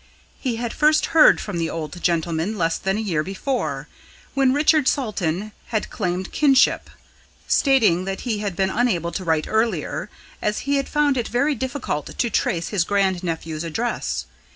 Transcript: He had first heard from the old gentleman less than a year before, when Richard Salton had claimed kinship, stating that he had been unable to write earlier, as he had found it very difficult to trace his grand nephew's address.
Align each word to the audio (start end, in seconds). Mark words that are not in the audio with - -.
He 0.39 0.55
had 0.55 0.73
first 0.73 1.05
heard 1.13 1.39
from 1.39 1.59
the 1.59 1.69
old 1.69 2.01
gentleman 2.01 2.57
less 2.57 2.79
than 2.79 2.97
a 2.97 3.05
year 3.05 3.21
before, 3.21 3.87
when 4.33 4.51
Richard 4.51 4.87
Salton 4.87 5.51
had 5.67 5.91
claimed 5.91 6.31
kinship, 6.31 6.89
stating 7.47 8.05
that 8.05 8.21
he 8.21 8.39
had 8.39 8.55
been 8.55 8.71
unable 8.71 9.11
to 9.11 9.23
write 9.23 9.45
earlier, 9.47 10.09
as 10.41 10.61
he 10.65 10.77
had 10.77 10.89
found 10.89 11.17
it 11.17 11.27
very 11.27 11.53
difficult 11.53 12.17
to 12.17 12.29
trace 12.31 12.69
his 12.69 12.83
grand 12.83 13.21
nephew's 13.23 13.63
address. 13.63 14.25